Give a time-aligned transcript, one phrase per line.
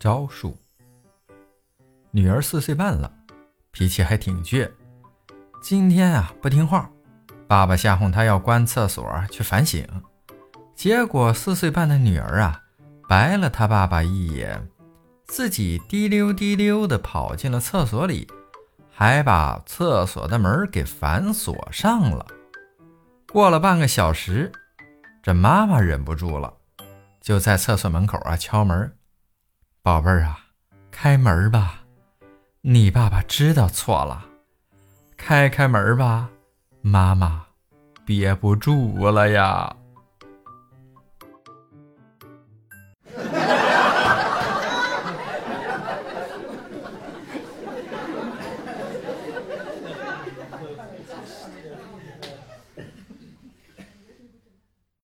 [0.00, 0.56] 招数。
[2.10, 3.12] 女儿四岁半了，
[3.70, 4.68] 脾气还挺倔。
[5.62, 6.90] 今天啊不听话，
[7.46, 9.86] 爸爸吓唬她要关厕所去反省。
[10.74, 12.62] 结果四岁半的女儿啊，
[13.10, 14.66] 白了她爸爸一眼，
[15.26, 18.26] 自己滴溜滴溜的跑进了厕所里，
[18.90, 22.26] 还把厕所的门给反锁上了。
[23.30, 24.50] 过了半个小时，
[25.22, 26.54] 这妈妈忍不住了，
[27.20, 28.90] 就在厕所门口啊敲门
[29.82, 30.38] ：“宝贝儿啊，
[30.90, 31.76] 开门吧。”
[32.62, 34.26] 你爸爸知道错了，
[35.16, 36.28] 开开门吧，
[36.82, 37.46] 妈妈
[38.04, 39.74] 憋不住了呀。